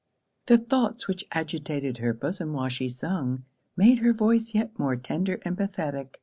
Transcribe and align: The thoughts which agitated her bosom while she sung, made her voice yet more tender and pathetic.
The 0.47 0.57
thoughts 0.57 1.07
which 1.07 1.27
agitated 1.31 1.99
her 1.99 2.11
bosom 2.11 2.53
while 2.53 2.69
she 2.69 2.89
sung, 2.89 3.45
made 3.77 3.99
her 3.99 4.13
voice 4.13 4.55
yet 4.55 4.79
more 4.79 4.95
tender 4.95 5.39
and 5.45 5.55
pathetic. 5.55 6.17